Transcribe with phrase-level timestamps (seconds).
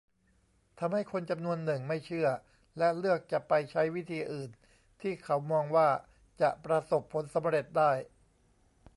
[0.79, 2.27] ทำให้คนจำนวนหนึ่งไม่เชื่อ
[2.77, 4.49] และเลือกจะไปใช้วิธีอื่น
[5.01, 5.89] ที่เขามองว่า
[6.41, 7.91] จะประสบผลสำเร็จได้